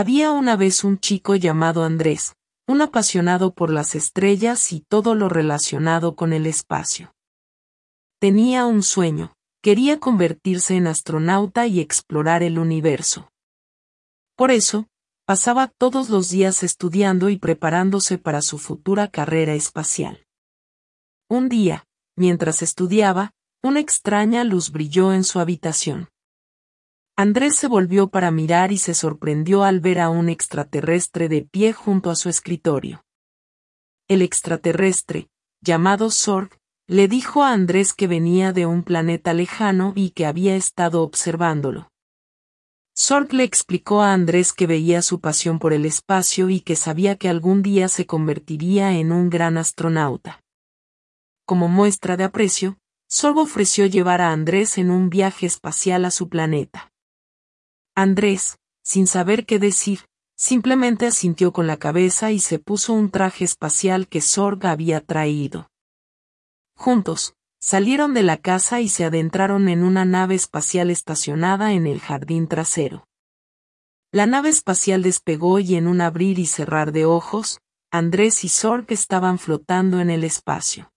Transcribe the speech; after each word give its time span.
Había 0.00 0.30
una 0.30 0.54
vez 0.54 0.84
un 0.84 1.00
chico 1.00 1.34
llamado 1.34 1.82
Andrés, 1.82 2.36
un 2.68 2.82
apasionado 2.82 3.52
por 3.52 3.68
las 3.68 3.96
estrellas 3.96 4.72
y 4.72 4.78
todo 4.78 5.16
lo 5.16 5.28
relacionado 5.28 6.14
con 6.14 6.32
el 6.32 6.46
espacio. 6.46 7.12
Tenía 8.20 8.64
un 8.66 8.84
sueño, 8.84 9.32
quería 9.60 9.98
convertirse 9.98 10.76
en 10.76 10.86
astronauta 10.86 11.66
y 11.66 11.80
explorar 11.80 12.44
el 12.44 12.60
universo. 12.60 13.32
Por 14.36 14.52
eso, 14.52 14.86
pasaba 15.26 15.66
todos 15.66 16.10
los 16.10 16.30
días 16.30 16.62
estudiando 16.62 17.28
y 17.28 17.36
preparándose 17.36 18.18
para 18.18 18.40
su 18.40 18.58
futura 18.58 19.08
carrera 19.08 19.54
espacial. 19.54 20.24
Un 21.28 21.48
día, 21.48 21.86
mientras 22.14 22.62
estudiaba, 22.62 23.32
una 23.64 23.80
extraña 23.80 24.44
luz 24.44 24.70
brilló 24.70 25.12
en 25.12 25.24
su 25.24 25.40
habitación. 25.40 26.08
Andrés 27.20 27.56
se 27.56 27.66
volvió 27.66 28.10
para 28.10 28.30
mirar 28.30 28.70
y 28.70 28.78
se 28.78 28.94
sorprendió 28.94 29.64
al 29.64 29.80
ver 29.80 29.98
a 29.98 30.08
un 30.08 30.28
extraterrestre 30.28 31.28
de 31.28 31.42
pie 31.42 31.72
junto 31.72 32.10
a 32.10 32.14
su 32.14 32.28
escritorio. 32.28 33.02
El 34.06 34.22
extraterrestre, 34.22 35.28
llamado 35.60 36.12
Sorg, 36.12 36.50
le 36.86 37.08
dijo 37.08 37.42
a 37.42 37.50
Andrés 37.50 37.92
que 37.92 38.06
venía 38.06 38.52
de 38.52 38.66
un 38.66 38.84
planeta 38.84 39.34
lejano 39.34 39.94
y 39.96 40.10
que 40.10 40.26
había 40.26 40.54
estado 40.54 41.02
observándolo. 41.02 41.90
Sorg 42.94 43.32
le 43.32 43.42
explicó 43.42 44.00
a 44.00 44.12
Andrés 44.12 44.52
que 44.52 44.68
veía 44.68 45.02
su 45.02 45.20
pasión 45.20 45.58
por 45.58 45.72
el 45.72 45.86
espacio 45.86 46.50
y 46.50 46.60
que 46.60 46.76
sabía 46.76 47.16
que 47.16 47.28
algún 47.28 47.62
día 47.62 47.88
se 47.88 48.06
convertiría 48.06 48.92
en 48.92 49.10
un 49.10 49.28
gran 49.28 49.58
astronauta. 49.58 50.44
Como 51.44 51.66
muestra 51.66 52.16
de 52.16 52.22
aprecio, 52.22 52.78
Sorg 53.08 53.38
ofreció 53.38 53.86
llevar 53.86 54.20
a 54.20 54.30
Andrés 54.30 54.78
en 54.78 54.92
un 54.92 55.10
viaje 55.10 55.46
espacial 55.46 56.04
a 56.04 56.12
su 56.12 56.28
planeta. 56.28 56.87
Andrés, 57.98 58.60
sin 58.84 59.08
saber 59.08 59.44
qué 59.44 59.58
decir, 59.58 60.02
simplemente 60.36 61.04
asintió 61.04 61.52
con 61.52 61.66
la 61.66 61.78
cabeza 61.78 62.30
y 62.30 62.38
se 62.38 62.60
puso 62.60 62.92
un 62.92 63.10
traje 63.10 63.44
espacial 63.44 64.06
que 64.06 64.20
Sorg 64.20 64.64
había 64.66 65.00
traído. 65.00 65.68
Juntos, 66.76 67.34
salieron 67.58 68.14
de 68.14 68.22
la 68.22 68.36
casa 68.36 68.80
y 68.80 68.88
se 68.88 69.04
adentraron 69.04 69.68
en 69.68 69.82
una 69.82 70.04
nave 70.04 70.36
espacial 70.36 70.92
estacionada 70.92 71.72
en 71.72 71.88
el 71.88 71.98
jardín 71.98 72.46
trasero. 72.46 73.08
La 74.12 74.26
nave 74.26 74.50
espacial 74.50 75.02
despegó 75.02 75.58
y 75.58 75.74
en 75.74 75.88
un 75.88 76.00
abrir 76.00 76.38
y 76.38 76.46
cerrar 76.46 76.92
de 76.92 77.04
ojos, 77.04 77.58
Andrés 77.90 78.44
y 78.44 78.48
Sorg 78.48 78.86
estaban 78.90 79.40
flotando 79.40 79.98
en 79.98 80.10
el 80.10 80.22
espacio. 80.22 80.92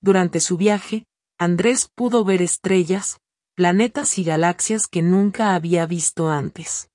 Durante 0.00 0.40
su 0.40 0.56
viaje, 0.56 1.06
Andrés 1.38 1.88
pudo 1.94 2.24
ver 2.24 2.42
estrellas, 2.42 3.20
planetas 3.54 4.18
y 4.18 4.24
galaxias 4.24 4.86
que 4.86 5.02
nunca 5.02 5.54
había 5.54 5.84
visto 5.86 6.30
antes. 6.30 6.90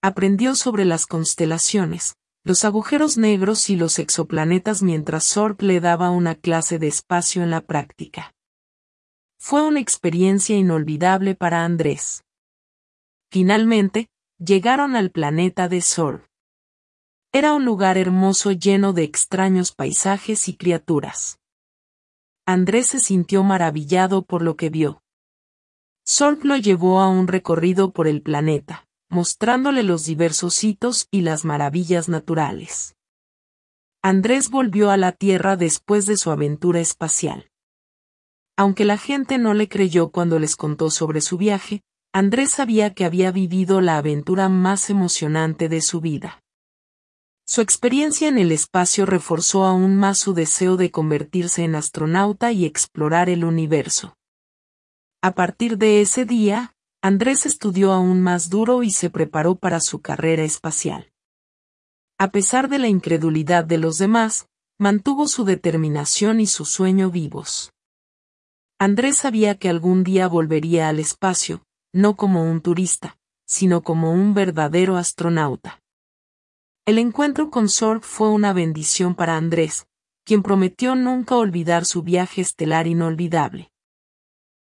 Aprendió 0.00 0.54
sobre 0.54 0.84
las 0.84 1.06
constelaciones, 1.06 2.14
los 2.44 2.64
agujeros 2.64 3.18
negros 3.18 3.68
y 3.68 3.76
los 3.76 3.98
exoplanetas 3.98 4.82
mientras 4.82 5.24
Sorg 5.24 5.60
le 5.62 5.80
daba 5.80 6.10
una 6.10 6.36
clase 6.36 6.78
de 6.78 6.86
espacio 6.86 7.42
en 7.42 7.50
la 7.50 7.60
práctica. 7.60 8.32
Fue 9.40 9.66
una 9.66 9.80
experiencia 9.80 10.56
inolvidable 10.56 11.34
para 11.34 11.64
Andrés. 11.64 12.22
Finalmente, 13.30 14.08
llegaron 14.38 14.94
al 14.94 15.10
planeta 15.10 15.68
de 15.68 15.80
Sorg. 15.80 16.24
Era 17.32 17.52
un 17.54 17.64
lugar 17.64 17.98
hermoso 17.98 18.52
lleno 18.52 18.92
de 18.92 19.02
extraños 19.02 19.72
paisajes 19.72 20.48
y 20.48 20.56
criaturas. 20.56 21.38
Andrés 22.46 22.86
se 22.86 23.00
sintió 23.00 23.42
maravillado 23.42 24.22
por 24.22 24.42
lo 24.42 24.56
que 24.56 24.70
vio. 24.70 25.02
Sorg 26.10 26.42
lo 26.46 26.56
llevó 26.56 27.00
a 27.00 27.08
un 27.10 27.28
recorrido 27.28 27.90
por 27.90 28.08
el 28.08 28.22
planeta, 28.22 28.86
mostrándole 29.10 29.82
los 29.82 30.06
diversos 30.06 30.64
hitos 30.64 31.06
y 31.10 31.20
las 31.20 31.44
maravillas 31.44 32.08
naturales. 32.08 32.96
Andrés 34.02 34.48
volvió 34.48 34.90
a 34.90 34.96
la 34.96 35.12
Tierra 35.12 35.56
después 35.56 36.06
de 36.06 36.16
su 36.16 36.30
aventura 36.30 36.80
espacial. 36.80 37.50
Aunque 38.56 38.86
la 38.86 38.96
gente 38.96 39.36
no 39.36 39.52
le 39.52 39.68
creyó 39.68 40.08
cuando 40.08 40.38
les 40.38 40.56
contó 40.56 40.88
sobre 40.90 41.20
su 41.20 41.36
viaje, 41.36 41.82
Andrés 42.14 42.52
sabía 42.52 42.94
que 42.94 43.04
había 43.04 43.30
vivido 43.30 43.82
la 43.82 43.98
aventura 43.98 44.48
más 44.48 44.88
emocionante 44.88 45.68
de 45.68 45.82
su 45.82 46.00
vida. 46.00 46.42
Su 47.46 47.60
experiencia 47.60 48.28
en 48.28 48.38
el 48.38 48.50
espacio 48.50 49.04
reforzó 49.04 49.66
aún 49.66 49.96
más 49.96 50.16
su 50.16 50.32
deseo 50.32 50.78
de 50.78 50.90
convertirse 50.90 51.64
en 51.64 51.74
astronauta 51.74 52.50
y 52.50 52.64
explorar 52.64 53.28
el 53.28 53.44
universo. 53.44 54.17
A 55.20 55.34
partir 55.34 55.78
de 55.78 56.00
ese 56.00 56.24
día, 56.24 56.76
Andrés 57.02 57.44
estudió 57.44 57.92
aún 57.92 58.22
más 58.22 58.50
duro 58.50 58.84
y 58.84 58.92
se 58.92 59.10
preparó 59.10 59.56
para 59.56 59.80
su 59.80 60.00
carrera 60.00 60.44
espacial. 60.44 61.10
A 62.18 62.30
pesar 62.30 62.68
de 62.68 62.78
la 62.78 62.86
incredulidad 62.86 63.64
de 63.64 63.78
los 63.78 63.98
demás, 63.98 64.46
mantuvo 64.78 65.26
su 65.26 65.44
determinación 65.44 66.38
y 66.40 66.46
su 66.46 66.64
sueño 66.64 67.10
vivos. 67.10 67.72
Andrés 68.78 69.16
sabía 69.16 69.58
que 69.58 69.68
algún 69.68 70.04
día 70.04 70.28
volvería 70.28 70.88
al 70.88 71.00
espacio, 71.00 71.64
no 71.92 72.14
como 72.14 72.48
un 72.48 72.60
turista, 72.60 73.18
sino 73.44 73.82
como 73.82 74.12
un 74.12 74.34
verdadero 74.34 74.96
astronauta. 74.96 75.80
El 76.86 76.98
encuentro 76.98 77.50
con 77.50 77.68
Sorg 77.68 78.02
fue 78.02 78.30
una 78.30 78.52
bendición 78.52 79.16
para 79.16 79.36
Andrés, 79.36 79.88
quien 80.24 80.44
prometió 80.44 80.94
nunca 80.94 81.34
olvidar 81.34 81.86
su 81.86 82.04
viaje 82.04 82.40
estelar 82.40 82.86
inolvidable. 82.86 83.72